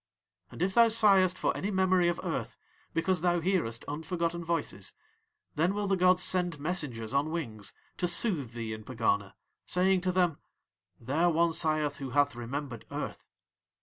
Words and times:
And 0.49 0.63
if 0.63 0.73
thou 0.73 0.87
sighest 0.87 1.37
for 1.37 1.55
any 1.55 1.69
memory 1.69 2.07
of 2.07 2.19
earth 2.23 2.57
because 2.91 3.21
thou 3.21 3.39
hearest 3.39 3.85
unforgotten 3.87 4.43
voices, 4.43 4.95
then 5.53 5.75
will 5.75 5.85
the 5.85 5.95
gods 5.95 6.23
send 6.23 6.59
messengers 6.59 7.13
on 7.13 7.29
wings 7.29 7.71
to 7.97 8.07
soothe 8.07 8.53
thee 8.53 8.73
in 8.73 8.83
Pegana, 8.83 9.35
saying 9.67 10.01
to 10.01 10.11
them: 10.11 10.39
"There 10.99 11.29
one 11.29 11.51
sigheth 11.51 11.97
who 11.97 12.09
hath 12.09 12.33
remembered 12.35 12.85
Earth." 12.89 13.27